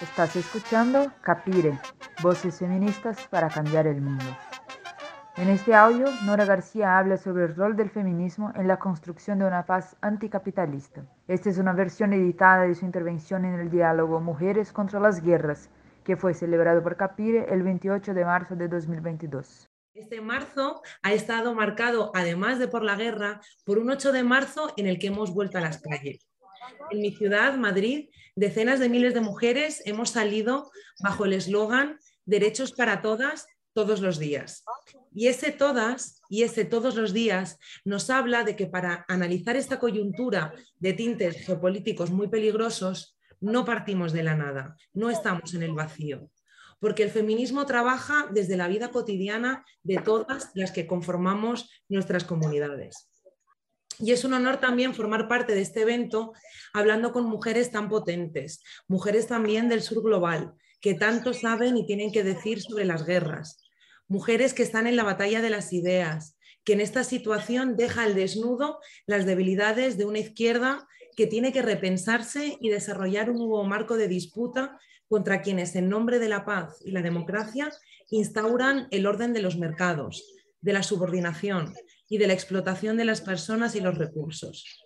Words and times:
Estás 0.00 0.34
escuchando 0.34 1.12
Capire, 1.20 1.78
Voces 2.20 2.58
Feministas 2.58 3.28
para 3.28 3.48
Cambiar 3.48 3.86
el 3.86 4.00
Mundo. 4.00 4.24
En 5.36 5.48
este 5.48 5.72
audio, 5.72 6.06
Nora 6.24 6.44
García 6.44 6.98
habla 6.98 7.16
sobre 7.16 7.44
el 7.44 7.54
rol 7.54 7.76
del 7.76 7.90
feminismo 7.90 8.52
en 8.56 8.66
la 8.66 8.80
construcción 8.80 9.38
de 9.38 9.46
una 9.46 9.66
paz 9.66 9.96
anticapitalista. 10.00 11.06
Esta 11.28 11.48
es 11.48 11.58
una 11.58 11.72
versión 11.72 12.12
editada 12.12 12.62
de 12.62 12.74
su 12.74 12.84
intervención 12.84 13.44
en 13.44 13.54
el 13.54 13.70
diálogo 13.70 14.20
Mujeres 14.20 14.72
contra 14.72 14.98
las 14.98 15.22
Guerras, 15.22 15.70
que 16.02 16.16
fue 16.16 16.34
celebrado 16.34 16.82
por 16.82 16.96
Capire 16.96 17.46
el 17.54 17.62
28 17.62 18.14
de 18.14 18.24
marzo 18.24 18.56
de 18.56 18.66
2022. 18.66 19.70
Este 19.94 20.20
marzo 20.20 20.82
ha 21.02 21.12
estado 21.12 21.54
marcado, 21.54 22.10
además 22.14 22.58
de 22.58 22.66
por 22.66 22.82
la 22.82 22.96
guerra, 22.96 23.40
por 23.64 23.78
un 23.78 23.90
8 23.90 24.10
de 24.10 24.24
marzo 24.24 24.72
en 24.76 24.88
el 24.88 24.98
que 24.98 25.06
hemos 25.06 25.32
vuelto 25.32 25.58
a 25.58 25.60
las 25.60 25.80
calles. 25.80 26.26
En 26.90 27.00
mi 27.00 27.12
ciudad, 27.12 27.56
Madrid, 27.56 28.08
decenas 28.36 28.80
de 28.80 28.88
miles 28.88 29.14
de 29.14 29.20
mujeres 29.20 29.82
hemos 29.84 30.10
salido 30.10 30.70
bajo 31.00 31.24
el 31.24 31.32
eslogan 31.32 31.98
Derechos 32.26 32.72
para 32.72 33.02
todas, 33.02 33.46
todos 33.74 34.00
los 34.00 34.18
días. 34.18 34.64
Y 35.12 35.28
ese 35.28 35.52
todas 35.52 36.22
y 36.30 36.42
ese 36.42 36.64
todos 36.64 36.96
los 36.96 37.12
días 37.12 37.58
nos 37.84 38.08
habla 38.08 38.44
de 38.44 38.56
que 38.56 38.66
para 38.66 39.04
analizar 39.08 39.56
esta 39.56 39.78
coyuntura 39.78 40.54
de 40.78 40.92
tintes 40.94 41.44
geopolíticos 41.44 42.10
muy 42.10 42.28
peligrosos, 42.28 43.18
no 43.40 43.64
partimos 43.64 44.12
de 44.12 44.22
la 44.22 44.36
nada, 44.36 44.76
no 44.94 45.10
estamos 45.10 45.52
en 45.54 45.62
el 45.62 45.74
vacío, 45.74 46.30
porque 46.80 47.02
el 47.02 47.10
feminismo 47.10 47.66
trabaja 47.66 48.26
desde 48.32 48.56
la 48.56 48.68
vida 48.68 48.90
cotidiana 48.90 49.64
de 49.82 49.98
todas 49.98 50.50
las 50.54 50.70
que 50.70 50.86
conformamos 50.86 51.68
nuestras 51.88 52.24
comunidades. 52.24 53.10
Y 53.98 54.12
es 54.12 54.24
un 54.24 54.34
honor 54.34 54.58
también 54.58 54.94
formar 54.94 55.28
parte 55.28 55.54
de 55.54 55.62
este 55.62 55.82
evento 55.82 56.32
hablando 56.72 57.12
con 57.12 57.24
mujeres 57.24 57.70
tan 57.70 57.88
potentes, 57.88 58.62
mujeres 58.88 59.26
también 59.26 59.68
del 59.68 59.82
sur 59.82 60.02
global, 60.02 60.54
que 60.80 60.94
tanto 60.94 61.32
saben 61.32 61.76
y 61.76 61.86
tienen 61.86 62.12
que 62.12 62.24
decir 62.24 62.60
sobre 62.60 62.84
las 62.84 63.06
guerras, 63.06 63.64
mujeres 64.08 64.52
que 64.52 64.62
están 64.62 64.86
en 64.86 64.96
la 64.96 65.04
batalla 65.04 65.40
de 65.40 65.50
las 65.50 65.72
ideas, 65.72 66.36
que 66.64 66.72
en 66.72 66.80
esta 66.80 67.04
situación 67.04 67.76
deja 67.76 68.02
al 68.02 68.14
desnudo 68.14 68.80
las 69.06 69.26
debilidades 69.26 69.96
de 69.96 70.06
una 70.06 70.18
izquierda 70.18 70.88
que 71.16 71.26
tiene 71.26 71.52
que 71.52 71.62
repensarse 71.62 72.58
y 72.60 72.70
desarrollar 72.70 73.30
un 73.30 73.38
nuevo 73.38 73.64
marco 73.64 73.96
de 73.96 74.08
disputa 74.08 74.78
contra 75.08 75.42
quienes 75.42 75.76
en 75.76 75.88
nombre 75.88 76.18
de 76.18 76.28
la 76.28 76.44
paz 76.44 76.80
y 76.84 76.90
la 76.90 77.02
democracia 77.02 77.70
instauran 78.10 78.88
el 78.90 79.06
orden 79.06 79.32
de 79.32 79.42
los 79.42 79.56
mercados, 79.56 80.24
de 80.60 80.72
la 80.72 80.82
subordinación, 80.82 81.74
y 82.08 82.18
de 82.18 82.26
la 82.26 82.32
explotación 82.32 82.96
de 82.96 83.04
las 83.04 83.20
personas 83.20 83.74
y 83.74 83.80
los 83.80 83.96
recursos. 83.96 84.84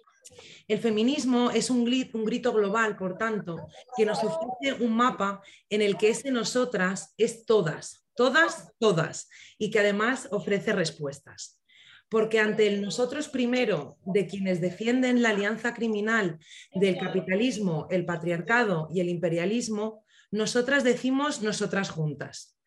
El 0.67 0.79
feminismo 0.79 1.51
es 1.51 1.71
un 1.71 1.85
grito, 1.85 2.53
global, 2.53 2.97
por 2.97 3.17
tanto, 3.17 3.69
que 3.97 4.05
nos 4.05 4.23
ofrece 4.23 4.83
un 4.83 4.95
mapa 4.95 5.43
en 5.71 5.83
el 5.83 5.97
que 5.97 6.11
ese 6.11 6.31
nosotras 6.31 7.15
es 7.17 7.47
todas, 7.47 8.05
todas, 8.15 8.73
todas, 8.79 9.29
y 9.57 9.71
que 9.71 9.81
además 9.81 10.29
ofrece 10.31 10.73
respuestas. 10.73 11.63
Porque 12.11 12.41
ante 12.41 12.67
el 12.67 12.83
nosotros 12.83 13.29
primero 13.29 13.99
de 14.05 14.27
quienes 14.27 14.61
defienden 14.61 15.23
la 15.23 15.31
alianza 15.31 15.75
criminal 15.75 16.39
del 16.75 16.99
capitalismo, 16.99 17.87
el 17.91 18.07
patriarcado 18.07 18.89
y 18.91 19.01
el 19.01 19.09
imperialismo, 19.09 20.05
nosotras 20.31 20.85
decimos 20.85 21.43
nosotras 21.43 21.91
juntas. 21.91 22.58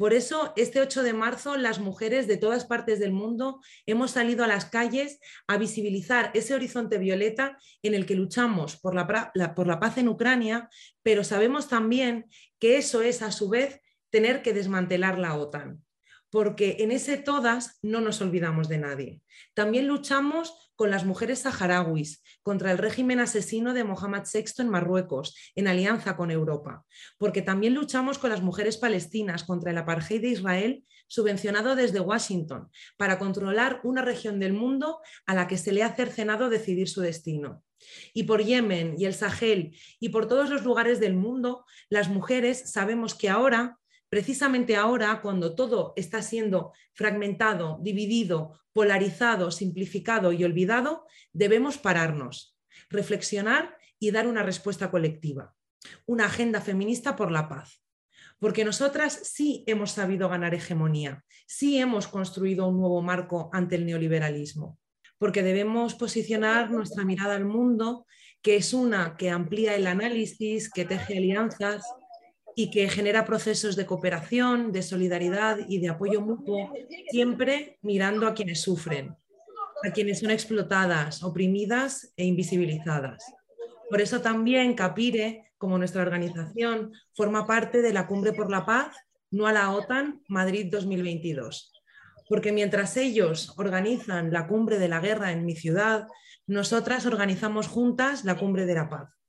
Por 0.00 0.14
eso, 0.14 0.54
este 0.56 0.80
8 0.80 1.02
de 1.02 1.12
marzo, 1.12 1.58
las 1.58 1.78
mujeres 1.78 2.26
de 2.26 2.38
todas 2.38 2.64
partes 2.64 3.00
del 3.00 3.12
mundo 3.12 3.60
hemos 3.84 4.12
salido 4.12 4.44
a 4.44 4.46
las 4.46 4.64
calles 4.64 5.20
a 5.46 5.58
visibilizar 5.58 6.30
ese 6.32 6.54
horizonte 6.54 6.96
violeta 6.96 7.58
en 7.82 7.92
el 7.92 8.06
que 8.06 8.14
luchamos 8.14 8.78
por 8.80 8.94
la, 8.94 9.30
por 9.54 9.66
la 9.66 9.78
paz 9.78 9.98
en 9.98 10.08
Ucrania, 10.08 10.70
pero 11.02 11.22
sabemos 11.22 11.68
también 11.68 12.30
que 12.58 12.78
eso 12.78 13.02
es, 13.02 13.20
a 13.20 13.30
su 13.30 13.50
vez, 13.50 13.82
tener 14.08 14.40
que 14.40 14.54
desmantelar 14.54 15.18
la 15.18 15.36
OTAN 15.36 15.84
porque 16.30 16.76
en 16.80 16.92
ese 16.92 17.16
todas 17.16 17.78
no 17.82 18.00
nos 18.00 18.20
olvidamos 18.20 18.68
de 18.68 18.78
nadie. 18.78 19.20
También 19.54 19.86
luchamos 19.86 20.72
con 20.76 20.90
las 20.90 21.04
mujeres 21.04 21.40
saharauis, 21.40 22.22
contra 22.42 22.72
el 22.72 22.78
régimen 22.78 23.20
asesino 23.20 23.74
de 23.74 23.84
Mohamed 23.84 24.22
VI 24.32 24.62
en 24.62 24.70
Marruecos, 24.70 25.36
en 25.54 25.68
alianza 25.68 26.16
con 26.16 26.30
Europa, 26.30 26.86
porque 27.18 27.42
también 27.42 27.74
luchamos 27.74 28.18
con 28.18 28.30
las 28.30 28.40
mujeres 28.40 28.78
palestinas 28.78 29.44
contra 29.44 29.72
el 29.72 29.78
apartheid 29.78 30.22
de 30.22 30.28
Israel, 30.28 30.84
subvencionado 31.06 31.74
desde 31.74 32.00
Washington, 32.00 32.70
para 32.96 33.18
controlar 33.18 33.80
una 33.82 34.00
región 34.00 34.38
del 34.38 34.52
mundo 34.52 35.00
a 35.26 35.34
la 35.34 35.48
que 35.48 35.58
se 35.58 35.72
le 35.72 35.82
ha 35.82 35.94
cercenado 35.94 36.48
decidir 36.48 36.88
su 36.88 37.00
destino. 37.00 37.62
Y 38.14 38.22
por 38.24 38.42
Yemen 38.42 38.94
y 38.96 39.06
el 39.06 39.14
Sahel 39.14 39.76
y 39.98 40.10
por 40.10 40.28
todos 40.28 40.50
los 40.50 40.64
lugares 40.64 41.00
del 41.00 41.14
mundo, 41.14 41.64
las 41.88 42.08
mujeres 42.08 42.70
sabemos 42.70 43.14
que 43.14 43.28
ahora 43.28 43.79
precisamente 44.10 44.76
ahora, 44.76 45.20
cuando 45.22 45.54
todo 45.54 45.94
está 45.96 46.20
siendo 46.20 46.72
fragmentado, 46.92 47.78
dividido, 47.80 48.60
polarizado, 48.72 49.50
simplificado 49.50 50.32
y 50.32 50.44
olvidado, 50.44 51.06
debemos 51.32 51.78
pararnos, 51.78 52.58
reflexionar 52.90 53.78
y 53.98 54.10
dar 54.10 54.26
una 54.26 54.42
respuesta 54.42 54.90
colectiva, 54.90 55.54
una 56.06 56.26
agenda 56.26 56.60
feminista 56.60 57.16
por 57.16 57.30
la 57.30 57.48
paz. 57.48 57.82
Porque 58.40 58.64
nosotras 58.64 59.20
sí 59.24 59.64
hemos 59.66 59.92
sabido 59.92 60.28
ganar 60.28 60.54
hegemonía, 60.54 61.24
sí 61.46 61.78
hemos 61.78 62.08
construido 62.08 62.66
un 62.66 62.78
nuevo 62.78 63.02
marco 63.02 63.48
ante 63.52 63.76
el 63.76 63.86
neoliberalismo, 63.86 64.78
porque 65.18 65.42
debemos 65.42 65.94
posicionar 65.94 66.70
nuestra 66.70 67.04
mirada 67.04 67.36
al 67.36 67.44
mundo, 67.44 68.06
que 68.42 68.56
es 68.56 68.72
una 68.72 69.16
que 69.16 69.30
amplía 69.30 69.76
el 69.76 69.86
análisis, 69.86 70.70
que 70.70 70.86
teje 70.86 71.18
alianzas, 71.18 71.84
y 72.56 72.70
que 72.70 72.88
genera 72.88 73.24
procesos 73.24 73.76
de 73.76 73.86
cooperación, 73.86 74.72
de 74.72 74.82
solidaridad 74.82 75.58
y 75.68 75.78
de 75.78 75.88
apoyo 75.88 76.20
mutuo, 76.20 76.72
siempre 77.10 77.78
mirando 77.82 78.26
a 78.26 78.34
quienes 78.34 78.60
sufren, 78.60 79.16
a 79.82 79.90
quienes 79.92 80.20
son 80.20 80.30
explotadas, 80.30 81.22
oprimidas 81.22 82.12
e 82.16 82.24
invisibilizadas. 82.24 83.24
Por 83.88 84.00
eso 84.00 84.20
también 84.20 84.74
Capire, 84.74 85.52
como 85.58 85.78
nuestra 85.78 86.02
organización, 86.02 86.92
forma 87.14 87.46
parte 87.46 87.82
de 87.82 87.92
la 87.92 88.06
Cumbre 88.06 88.32
por 88.32 88.50
la 88.50 88.64
Paz, 88.64 88.96
no 89.30 89.46
a 89.46 89.52
la 89.52 89.70
OTAN, 89.72 90.22
Madrid 90.28 90.66
2022. 90.70 91.72
Porque 92.28 92.52
mientras 92.52 92.96
ellos 92.96 93.54
organizan 93.58 94.32
la 94.32 94.46
Cumbre 94.46 94.78
de 94.78 94.88
la 94.88 95.00
Guerra 95.00 95.32
en 95.32 95.44
mi 95.44 95.56
ciudad, 95.56 96.06
nosotras 96.46 97.06
organizamos 97.06 97.68
juntas 97.68 98.24
la 98.24 98.36
Cumbre 98.36 98.66
de 98.66 98.74
la 98.74 98.88
Paz 98.88 99.19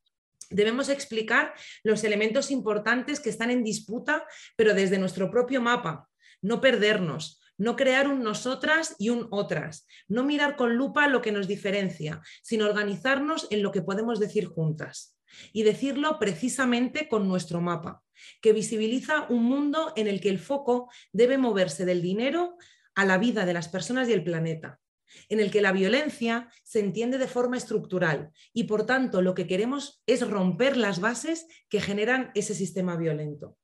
debemos 0.51 0.89
explicar 0.89 1.53
los 1.83 2.03
elementos 2.03 2.51
importantes 2.51 3.19
que 3.19 3.29
están 3.29 3.51
en 3.51 3.63
disputa, 3.63 4.25
pero 4.55 4.73
desde 4.73 4.97
nuestro 4.97 5.31
propio 5.31 5.61
mapa, 5.61 6.09
no 6.41 6.61
perdernos, 6.61 7.41
no 7.57 7.75
crear 7.75 8.07
un 8.07 8.23
nosotras 8.23 8.95
y 8.97 9.09
un 9.09 9.27
otras, 9.29 9.87
no 10.07 10.23
mirar 10.23 10.55
con 10.55 10.75
lupa 10.75 11.07
lo 11.07 11.21
que 11.21 11.31
nos 11.31 11.47
diferencia, 11.47 12.21
sino 12.41 12.65
organizarnos 12.65 13.47
en 13.51 13.61
lo 13.61 13.71
que 13.71 13.81
podemos 13.83 14.19
decir 14.19 14.47
juntas. 14.47 15.17
Y 15.53 15.63
decirlo 15.63 16.19
precisamente 16.19 17.07
con 17.07 17.27
nuestro 17.27 17.61
mapa, 17.61 18.03
que 18.41 18.51
visibiliza 18.51 19.27
un 19.29 19.43
mundo 19.43 19.93
en 19.95 20.07
el 20.07 20.19
que 20.19 20.29
el 20.29 20.39
foco 20.39 20.89
debe 21.13 21.37
moverse 21.37 21.85
del 21.85 22.01
dinero 22.01 22.57
a 22.95 23.05
la 23.05 23.17
vida 23.17 23.45
de 23.45 23.53
las 23.53 23.69
personas 23.69 24.09
y 24.09 24.13
el 24.13 24.23
planeta, 24.23 24.79
en 25.29 25.39
el 25.39 25.51
que 25.51 25.61
la 25.61 25.71
violencia 25.71 26.49
se 26.63 26.79
entiende 26.79 27.17
de 27.17 27.27
forma 27.27 27.57
estructural 27.57 28.31
y 28.53 28.65
por 28.65 28.85
tanto 28.85 29.21
lo 29.21 29.33
que 29.33 29.47
queremos 29.47 30.01
es 30.05 30.27
romper 30.27 30.77
las 30.77 30.99
bases 30.99 31.47
que 31.69 31.81
generan 31.81 32.31
ese 32.35 32.53
sistema 32.53 32.95
violento. 32.95 33.57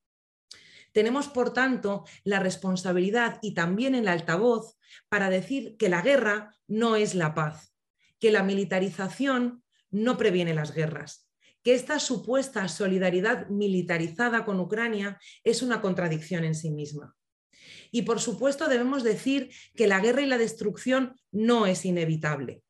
Tenemos, 0.94 1.28
por 1.28 1.54
tanto, 1.54 2.06
la 2.24 2.40
responsabilidad 2.40 3.40
y 3.42 3.54
también 3.54 3.94
el 3.94 4.08
altavoz 4.08 4.78
para 5.10 5.30
decir 5.30 5.78
que 5.78 5.90
la 5.90 6.02
guerra 6.02 6.56
no 6.68 6.96
es 6.96 7.14
la 7.14 7.34
paz, 7.34 7.74
que 8.20 8.32
la 8.32 8.44
militarización 8.44 9.64
no 9.92 10.18
previene 10.18 10.54
las 10.54 10.74
guerras, 10.74 11.30
que 11.64 11.74
esta 11.74 12.00
supuesta 12.00 12.68
solidaridad 12.68 13.48
militarizada 13.50 14.46
con 14.46 14.60
Ucrania 14.60 15.20
es 15.44 15.62
una 15.62 15.82
contradicción 15.82 16.46
en 16.46 16.56
sí 16.56 16.72
misma. 16.72 17.17
Y 17.92 18.04
por 18.04 18.20
supuesto 18.20 18.68
debemos 18.68 19.04
decir 19.04 19.50
que 19.76 19.88
la 19.88 20.00
guerra 20.00 20.22
y 20.22 20.26
la 20.26 20.38
destrucción 20.38 21.16
no 21.32 21.66
es 21.66 21.86
inevitable, 21.86 22.64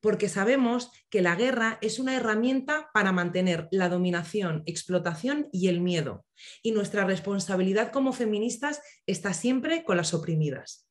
porque 0.00 0.28
sabemos 0.28 0.90
que 1.10 1.22
la 1.22 1.36
guerra 1.36 1.78
es 1.82 1.98
una 1.98 2.16
herramienta 2.16 2.90
para 2.92 3.12
mantener 3.12 3.68
la 3.70 3.88
dominación, 3.88 4.62
explotación 4.66 5.48
y 5.52 5.68
el 5.68 5.80
miedo. 5.80 6.24
Y 6.62 6.72
nuestra 6.72 7.04
responsabilidad 7.04 7.92
como 7.92 8.12
feministas 8.12 8.80
está 9.06 9.32
siempre 9.32 9.84
con 9.84 9.96
las 9.96 10.14
oprimidas. 10.14 10.86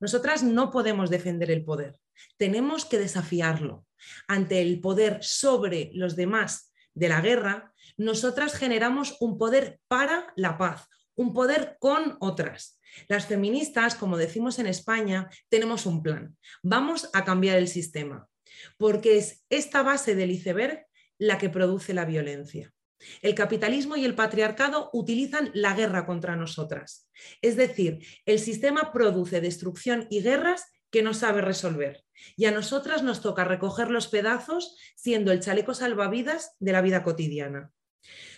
Nosotras 0.00 0.42
no 0.42 0.70
podemos 0.70 1.10
defender 1.10 1.50
el 1.50 1.64
poder, 1.64 2.00
tenemos 2.36 2.84
que 2.84 2.98
desafiarlo. 2.98 3.86
Ante 4.26 4.60
el 4.60 4.80
poder 4.80 5.18
sobre 5.22 5.90
los 5.94 6.16
demás 6.16 6.72
de 6.94 7.08
la 7.08 7.20
guerra, 7.20 7.72
nosotras 7.96 8.54
generamos 8.54 9.16
un 9.20 9.38
poder 9.38 9.80
para 9.86 10.32
la 10.36 10.58
paz, 10.58 10.88
un 11.16 11.32
poder 11.32 11.76
con 11.78 12.16
otras. 12.20 12.80
Las 13.08 13.26
feministas, 13.26 13.94
como 13.94 14.16
decimos 14.16 14.58
en 14.58 14.66
España, 14.66 15.30
tenemos 15.48 15.86
un 15.86 16.02
plan. 16.02 16.36
Vamos 16.62 17.10
a 17.12 17.24
cambiar 17.24 17.58
el 17.58 17.68
sistema, 17.68 18.28
porque 18.76 19.18
es 19.18 19.44
esta 19.48 19.82
base 19.82 20.14
del 20.14 20.30
iceberg 20.30 20.86
la 21.18 21.38
que 21.38 21.48
produce 21.48 21.94
la 21.94 22.04
violencia. 22.04 22.72
El 23.20 23.34
capitalismo 23.34 23.96
y 23.96 24.04
el 24.04 24.14
patriarcado 24.14 24.90
utilizan 24.92 25.50
la 25.54 25.74
guerra 25.74 26.06
contra 26.06 26.36
nosotras. 26.36 27.08
Es 27.40 27.56
decir, 27.56 28.06
el 28.26 28.38
sistema 28.38 28.92
produce 28.92 29.40
destrucción 29.40 30.06
y 30.10 30.22
guerras 30.22 30.66
que 30.90 31.02
no 31.02 31.14
sabe 31.14 31.40
resolver. 31.40 32.04
Y 32.36 32.44
a 32.44 32.52
nosotras 32.52 33.02
nos 33.02 33.20
toca 33.20 33.44
recoger 33.44 33.90
los 33.90 34.08
pedazos 34.08 34.76
siendo 34.94 35.32
el 35.32 35.40
chaleco 35.40 35.74
salvavidas 35.74 36.54
de 36.60 36.72
la 36.72 36.82
vida 36.82 37.02
cotidiana. 37.02 37.72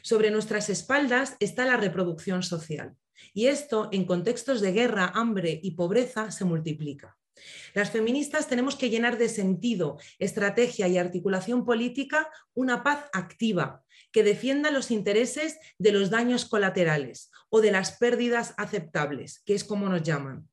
Sobre 0.02 0.30
nuestras 0.30 0.70
espaldas 0.70 1.36
está 1.40 1.64
la 1.64 1.76
reproducción 1.76 2.42
social. 2.42 2.96
Y 3.32 3.46
esto, 3.46 3.88
en 3.92 4.04
contextos 4.04 4.60
de 4.60 4.72
guerra, 4.72 5.12
hambre 5.14 5.60
y 5.62 5.72
pobreza, 5.72 6.30
se 6.30 6.44
multiplica. 6.44 7.16
Las 7.74 7.90
feministas 7.90 8.48
tenemos 8.48 8.76
que 8.76 8.90
llenar 8.90 9.18
de 9.18 9.28
sentido, 9.28 9.98
estrategia 10.18 10.88
y 10.88 10.98
articulación 10.98 11.64
política 11.64 12.30
una 12.54 12.82
paz 12.82 13.06
activa 13.12 13.82
que 14.12 14.22
defienda 14.22 14.70
los 14.70 14.90
intereses 14.90 15.58
de 15.78 15.92
los 15.92 16.10
daños 16.10 16.44
colaterales 16.44 17.30
o 17.48 17.60
de 17.60 17.72
las 17.72 17.96
pérdidas 17.98 18.54
aceptables, 18.56 19.42
que 19.44 19.54
es 19.54 19.64
como 19.64 19.88
nos 19.88 20.02
llaman. 20.02 20.48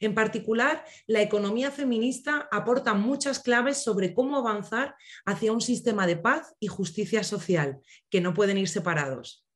En 0.00 0.14
particular, 0.14 0.84
la 1.06 1.22
economía 1.22 1.70
feminista 1.70 2.48
aporta 2.50 2.94
muchas 2.94 3.40
claves 3.40 3.82
sobre 3.82 4.14
cómo 4.14 4.36
avanzar 4.36 4.96
hacia 5.24 5.52
un 5.52 5.60
sistema 5.60 6.06
de 6.06 6.16
paz 6.16 6.54
y 6.60 6.68
justicia 6.68 7.24
social, 7.24 7.80
que 8.10 8.20
no 8.20 8.34
pueden 8.34 8.58
ir 8.58 8.68
separados. 8.68 9.46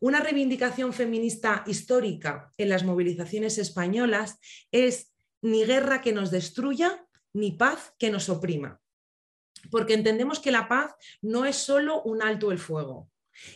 Una 0.00 0.20
reivindicación 0.20 0.92
feminista 0.92 1.64
histórica 1.66 2.52
en 2.56 2.68
las 2.68 2.84
movilizaciones 2.84 3.58
españolas 3.58 4.38
es 4.70 5.12
ni 5.42 5.64
guerra 5.64 6.00
que 6.00 6.12
nos 6.12 6.30
destruya, 6.30 7.06
ni 7.32 7.52
paz 7.52 7.94
que 7.98 8.10
nos 8.10 8.28
oprima. 8.28 8.80
Porque 9.70 9.94
entendemos 9.94 10.40
que 10.40 10.52
la 10.52 10.68
paz 10.68 10.94
no 11.20 11.44
es 11.44 11.56
solo 11.56 12.02
un 12.02 12.22
alto 12.22 12.50
el 12.50 12.58
fuego, 12.58 13.10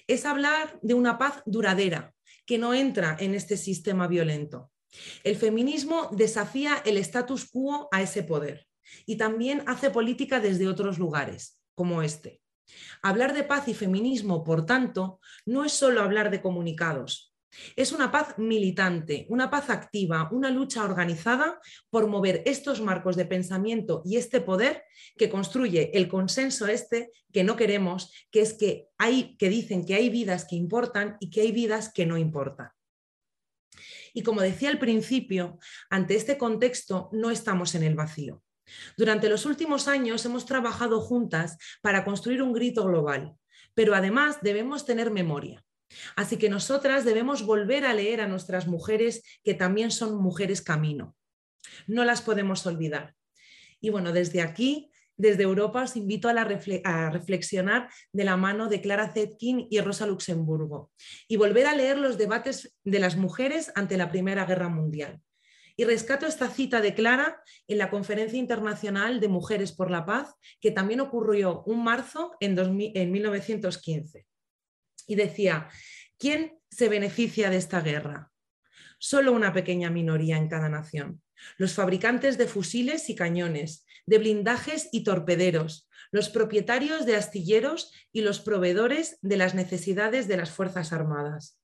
es 0.07 0.27
hablar 0.27 0.79
de 0.83 0.95
una 0.95 1.19
paz 1.19 1.43
duradera, 1.47 2.15
que 2.47 2.59
no 2.59 2.75
entra 2.75 3.17
en 3.19 3.35
este 3.35 3.57
sistema 3.57 4.07
violento. 4.07 4.71
El 5.23 5.37
feminismo 5.37 6.09
desafía 6.13 6.83
el 6.85 6.97
status 6.99 7.51
quo 7.51 7.89
a 7.93 8.03
ese 8.03 8.23
poder 8.23 8.67
y 9.07 9.17
también 9.17 9.63
hace 9.67 9.91
política 9.91 10.41
desde 10.41 10.69
otros 10.69 10.99
lugares, 10.99 11.59
como 11.75 12.03
este. 12.03 12.41
Hablar 13.03 13.35
de 13.35 13.45
paz 13.45 13.69
y 13.69 13.75
feminismo, 13.75 14.45
por 14.45 14.67
tanto, 14.67 15.21
no 15.45 15.65
es 15.65 15.73
solo 15.73 16.03
hablar 16.03 16.31
de 16.31 16.41
comunicados, 16.41 17.35
es 17.77 17.93
una 17.93 18.11
paz 18.11 18.39
militante, 18.39 19.27
una 19.29 19.51
paz 19.51 19.71
activa, 19.71 20.29
una 20.33 20.51
lucha 20.51 20.85
organizada 20.85 21.61
por 21.91 22.07
mover 22.07 22.43
estos 22.47 22.81
marcos 22.81 23.17
de 23.17 23.27
pensamiento 23.27 24.03
y 24.05 24.17
este 24.17 24.41
poder 24.41 24.85
que 25.17 25.31
construye 25.31 25.97
el 25.97 26.09
consenso 26.09 26.67
este 26.67 27.11
que 27.33 27.45
no 27.45 27.57
queremos, 27.57 28.13
que 28.31 28.41
es 28.41 28.55
que 28.55 28.89
hay 28.99 29.37
que 29.37 29.49
dicen 29.49 29.85
que 29.85 29.95
hay 29.95 30.09
vidas 30.09 30.47
que 30.49 30.57
importan 30.57 31.17
y 31.21 31.31
que 31.31 31.43
hay 31.43 31.53
vidas 31.53 31.93
que 31.93 32.07
no 32.07 32.19
importan. 32.19 32.71
Y 34.13 34.23
como 34.23 34.41
decía 34.41 34.71
al 34.71 34.79
principio, 34.79 35.59
ante 35.91 36.15
este 36.17 36.39
contexto 36.39 37.09
no 37.13 37.31
estamos 37.31 37.75
en 37.75 37.83
el 37.83 37.95
vacío. 37.95 38.43
Durante 38.97 39.29
los 39.29 39.47
últimos 39.47 39.89
años 39.89 40.25
hemos 40.25 40.47
trabajado 40.47 41.01
juntas 41.01 41.59
para 41.83 42.05
construir 42.05 42.43
un 42.43 42.53
grito 42.53 42.87
global, 42.87 43.35
pero 43.75 43.95
además 43.95 44.39
debemos 44.43 44.87
tener 44.87 45.11
memoria. 45.11 45.65
Así 46.17 46.37
que 46.39 46.49
nosotras 46.49 47.05
debemos 47.05 47.45
volver 47.45 47.85
a 47.85 47.95
leer 47.95 48.21
a 48.21 48.27
nuestras 48.27 48.67
mujeres 48.67 49.23
que 49.45 49.55
también 49.55 49.91
son 49.91 50.17
mujeres 50.17 50.63
camino. 50.63 51.15
No 51.87 52.05
las 52.05 52.23
podemos 52.23 52.67
olvidar. 52.67 53.15
Y 53.81 53.91
bueno, 53.91 54.13
desde 54.13 54.41
aquí, 54.41 54.91
desde 55.17 55.45
Europa, 55.45 55.83
os 55.85 55.97
invito 55.97 56.29
a, 56.29 57.11
reflexionar 57.11 57.89
de 58.13 58.25
la 58.25 58.37
mano 58.37 58.69
de 58.69 58.81
Clara 58.81 59.13
Zetkin 59.13 59.67
y 59.71 59.81
Rosa 59.81 60.07
Luxemburgo 60.07 60.91
y 61.29 61.37
volver 61.37 61.67
a 61.67 61.75
leer 61.75 61.99
los 61.99 62.19
debates 62.19 62.77
de 62.85 62.99
las 62.99 63.17
mujeres 63.17 63.73
ante 63.75 63.97
la 63.97 64.11
Primera 64.11 64.45
Guerra 64.45 64.69
Mundial. 64.69 65.21
Y 65.77 65.85
rescato 65.85 66.27
esta 66.27 66.49
cita 66.49 66.81
de 66.81 66.95
Clara 66.95 67.43
en 67.67 67.79
la 67.79 67.91
Conferencia 67.91 68.39
Internacional 68.39 69.19
de 69.21 69.29
Mujeres 69.29 69.73
por 69.73 69.91
la 69.91 70.07
Paz, 70.07 70.35
que 70.61 70.71
también 70.71 71.01
ocurrió 71.01 71.65
un 71.65 71.83
marzo 71.83 72.33
en, 72.39 72.57
en 72.59 73.13
1915 73.13 74.27
y 75.07 75.15
decía, 75.17 75.69
¿quién 76.19 76.59
se 76.71 76.89
beneficia 76.89 77.51
de 77.51 77.57
esta 77.57 77.81
guerra? 77.81 78.31
Solo 78.99 79.33
una 79.33 79.53
pequeña 79.53 79.91
minoría 79.91 80.37
en 80.37 80.49
cada 80.49 80.69
nación. 80.69 81.24
Los 81.57 81.75
fabricantes 81.75 82.39
de 82.39 82.47
fusiles 82.47 83.09
y 83.11 83.15
cañones, 83.15 83.87
de 84.07 84.19
blindajes 84.19 84.89
y 84.93 85.05
torpederos, 85.05 85.89
los 86.11 86.29
propietarios 86.29 87.07
de 87.07 87.17
astilleros 87.17 87.93
y 88.13 88.21
los 88.21 88.41
proveedores 88.41 89.19
de 89.23 89.37
las 89.37 89.55
necesidades 89.55 90.29
de 90.29 90.37
las 90.37 90.51
Fuerzas 90.51 90.93
Armadas. 90.93 91.59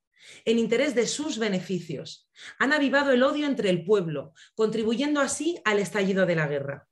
En 0.45 0.59
interés 0.59 0.95
de 0.95 1.07
sus 1.07 1.39
beneficios, 1.39 2.29
han 2.59 2.73
avivado 2.73 3.13
el 3.13 3.23
odio 3.23 3.47
entre 3.47 3.71
el 3.71 3.85
pueblo, 3.85 4.33
contribuyendo 4.55 5.21
así 5.21 5.61
al 5.65 5.79
estallido 5.79 6.27
de 6.27 6.37
la 6.37 6.47
guerra. 6.47 6.89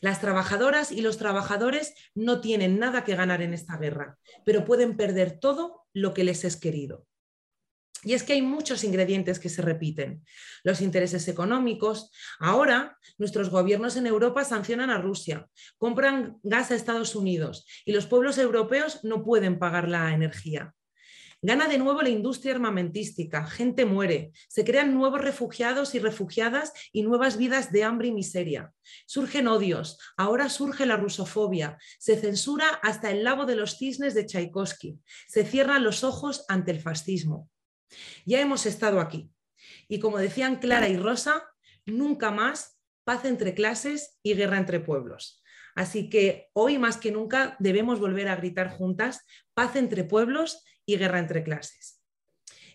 Las 0.00 0.20
trabajadoras 0.20 0.92
y 0.92 1.00
los 1.00 1.16
trabajadores 1.18 1.94
no 2.14 2.40
tienen 2.40 2.78
nada 2.78 3.04
que 3.04 3.16
ganar 3.16 3.42
en 3.42 3.54
esta 3.54 3.76
guerra, 3.78 4.18
pero 4.44 4.64
pueden 4.64 4.96
perder 4.96 5.38
todo 5.38 5.86
lo 5.92 6.12
que 6.12 6.24
les 6.24 6.44
es 6.44 6.56
querido. 6.56 7.06
Y 8.06 8.14
es 8.14 8.22
que 8.22 8.34
hay 8.34 8.42
muchos 8.42 8.84
ingredientes 8.84 9.40
que 9.40 9.48
se 9.48 9.62
repiten. 9.62 10.22
Los 10.62 10.80
intereses 10.80 11.26
económicos. 11.26 12.12
Ahora, 12.38 12.96
nuestros 13.18 13.50
gobiernos 13.50 13.96
en 13.96 14.06
Europa 14.06 14.44
sancionan 14.44 14.90
a 14.90 14.98
Rusia, 14.98 15.48
compran 15.76 16.38
gas 16.44 16.70
a 16.70 16.76
Estados 16.76 17.16
Unidos 17.16 17.66
y 17.84 17.90
los 17.90 18.06
pueblos 18.06 18.38
europeos 18.38 19.00
no 19.02 19.24
pueden 19.24 19.58
pagar 19.58 19.88
la 19.88 20.14
energía. 20.14 20.72
Gana 21.42 21.66
de 21.66 21.78
nuevo 21.78 22.00
la 22.00 22.08
industria 22.08 22.54
armamentística, 22.54 23.44
gente 23.44 23.84
muere, 23.84 24.30
se 24.48 24.64
crean 24.64 24.94
nuevos 24.94 25.20
refugiados 25.20 25.96
y 25.96 25.98
refugiadas 25.98 26.72
y 26.92 27.02
nuevas 27.02 27.36
vidas 27.36 27.72
de 27.72 27.82
hambre 27.82 28.06
y 28.06 28.12
miseria. 28.12 28.72
Surgen 29.06 29.48
odios, 29.48 29.98
ahora 30.16 30.48
surge 30.48 30.86
la 30.86 30.96
rusofobia, 30.96 31.76
se 31.98 32.16
censura 32.16 32.68
hasta 32.84 33.10
el 33.10 33.24
lago 33.24 33.46
de 33.46 33.56
los 33.56 33.78
cisnes 33.78 34.14
de 34.14 34.26
Tchaikovsky, 34.26 34.96
se 35.26 35.44
cierran 35.44 35.82
los 35.82 36.04
ojos 36.04 36.44
ante 36.46 36.70
el 36.70 36.80
fascismo. 36.80 37.50
Ya 38.24 38.40
hemos 38.40 38.66
estado 38.66 39.00
aquí 39.00 39.30
y 39.88 40.00
como 40.00 40.18
decían 40.18 40.56
Clara 40.56 40.88
y 40.88 40.96
Rosa, 40.96 41.44
nunca 41.84 42.30
más 42.30 42.78
paz 43.04 43.24
entre 43.24 43.54
clases 43.54 44.18
y 44.22 44.34
guerra 44.34 44.58
entre 44.58 44.80
pueblos. 44.80 45.42
Así 45.74 46.08
que 46.08 46.48
hoy 46.54 46.78
más 46.78 46.96
que 46.96 47.12
nunca 47.12 47.56
debemos 47.58 48.00
volver 48.00 48.28
a 48.28 48.36
gritar 48.36 48.70
juntas 48.70 49.24
paz 49.54 49.76
entre 49.76 50.04
pueblos 50.04 50.64
y 50.86 50.96
guerra 50.96 51.18
entre 51.18 51.44
clases. 51.44 52.02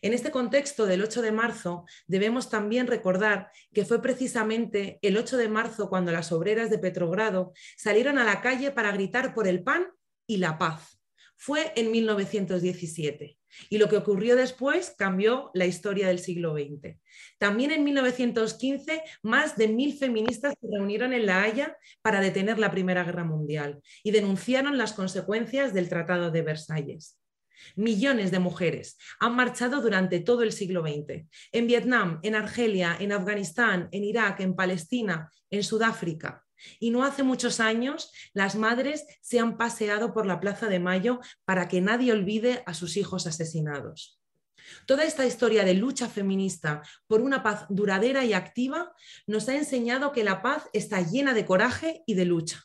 En 0.03 0.13
este 0.13 0.32
contexto 0.32 0.86
del 0.86 1.03
8 1.03 1.22
de 1.22 1.32
marzo 1.32 1.86
debemos 2.08 2.50
también 2.50 2.88
recordar 2.88 3.51
que 3.74 3.86
fue 3.86 4.01
precisamente 4.01 4.98
el 5.01 5.18
8 5.18 5.38
de 5.38 5.50
marzo 5.50 5.89
cuando 5.89 6.12
las 6.12 6.32
obreras 6.32 6.70
de 6.70 6.80
Petrogrado 6.80 7.53
salieron 7.77 8.18
a 8.18 8.24
la 8.24 8.41
calle 8.41 8.72
para 8.72 8.91
gritar 8.91 9.34
por 9.36 9.48
el 9.48 9.63
pan 9.63 9.88
y 10.25 10.38
la 10.38 10.58
paz. 10.58 11.00
Fue 11.36 11.74
en 11.75 11.91
1917 11.91 13.41
y 13.70 13.77
lo 13.77 13.89
que 13.89 13.98
ocurrió 13.98 14.36
después 14.36 14.93
cambió 14.98 15.51
la 15.53 15.65
historia 15.65 16.08
del 16.08 16.20
siglo 16.20 16.53
XX. 16.53 16.98
También 17.38 17.72
en 17.72 17.84
1915 17.84 19.03
más 19.24 19.58
de 19.58 19.67
mil 19.67 19.98
feministas 19.98 20.53
se 20.60 20.67
reunieron 20.72 21.13
en 21.13 21.25
La 21.25 21.43
Haya 21.43 21.77
para 22.01 22.22
detener 22.22 22.60
la 22.60 22.72
Primera 22.72 23.03
Guerra 23.03 23.24
Mundial 23.24 23.81
y 24.03 24.12
denunciaron 24.12 24.77
las 24.77 24.93
consecuencias 24.93 25.74
del 25.74 25.89
Tratado 25.89 26.31
de 26.31 26.41
Versalles. 26.41 27.17
Millones 27.75 28.31
de 28.31 28.39
mujeres 28.39 28.98
han 29.20 29.36
marchado 29.36 29.81
durante 29.81 30.20
todo 30.20 30.43
el 30.43 30.51
siglo 30.51 30.81
XX. 30.81 31.27
En 31.51 31.67
Vietnam, 31.67 32.20
en 32.24 32.36
Argelia, 32.36 32.98
en 33.00 33.12
Afganistán, 33.12 33.88
en 33.91 34.03
Irak, 34.03 34.39
en 34.39 34.55
Palestina, 34.55 35.31
en 35.50 35.63
Sudáfrica. 35.63 36.43
Y 36.80 36.91
no 36.91 37.03
hace 37.03 37.24
muchos 37.24 37.60
años 37.60 38.12
las 38.34 38.56
madres 38.56 39.06
se 39.22 39.39
han 39.39 39.58
paseado 39.58 40.13
por 40.13 40.25
la 40.25 40.39
Plaza 40.39 40.68
de 40.68 40.80
Mayo 40.80 41.20
para 41.46 41.68
que 41.68 41.82
nadie 41.82 42.12
olvide 42.12 42.63
a 42.65 42.74
sus 42.74 42.98
hijos 42.98 43.27
asesinados. 43.27 44.22
Toda 44.86 45.03
esta 45.03 45.25
historia 45.25 45.63
de 45.63 45.74
lucha 45.74 46.08
feminista 46.08 46.82
por 47.08 47.22
una 47.22 47.44
paz 47.44 47.65
duradera 47.70 48.24
y 48.25 48.34
activa 48.34 48.94
nos 49.27 49.50
ha 49.50 49.56
enseñado 49.56 50.12
que 50.12 50.24
la 50.24 50.41
paz 50.41 50.70
está 50.74 51.01
llena 51.01 51.34
de 51.34 51.46
coraje 51.46 52.03
y 52.06 52.13
de 52.13 52.25
lucha. 52.25 52.63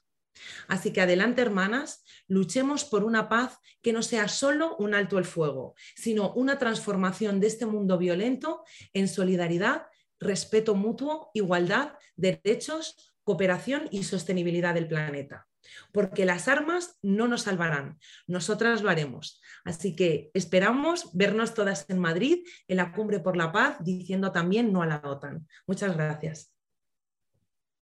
Así 0.69 0.93
que 0.93 1.01
adelante, 1.01 1.43
hermanas, 1.43 2.05
luchemos 2.29 2.85
por 2.85 3.05
una 3.05 3.29
paz 3.29 3.59
que 3.83 3.93
no 3.93 4.03
sea 4.03 4.29
solo 4.29 4.77
un 4.77 4.95
alto 4.95 5.19
el 5.19 5.25
fuego, 5.25 5.75
sino 5.95 6.33
una 6.35 6.59
transformación 6.59 7.41
de 7.41 7.47
este 7.47 7.67
mundo 7.67 7.99
violento 7.99 8.65
en 8.93 9.09
solidaridad, 9.09 9.87
respeto 10.21 10.75
mutuo, 10.75 11.31
igualdad, 11.35 11.95
derechos, 12.17 13.16
cooperación 13.27 13.89
y 13.91 14.05
sostenibilidad 14.05 14.73
del 14.73 14.87
planeta. 14.87 15.49
Porque 15.93 16.25
las 16.25 16.47
armas 16.47 16.97
no 17.03 17.27
nos 17.27 17.43
salvarán, 17.43 17.99
nosotras 18.29 18.83
lo 18.83 18.89
haremos. 18.89 19.43
Así 19.65 19.97
que 19.97 20.31
esperamos 20.33 21.11
vernos 21.13 21.53
todas 21.53 21.87
en 21.89 21.99
Madrid, 21.99 22.47
en 22.69 22.77
la 22.77 22.93
Cumbre 22.93 23.19
por 23.19 23.37
la 23.37 23.51
Paz, 23.51 23.79
diciendo 23.81 24.31
también 24.31 24.73
no 24.73 24.83
a 24.83 24.87
la 24.87 25.01
OTAN. 25.03 25.45
Muchas 25.67 25.97
gracias. 25.97 26.56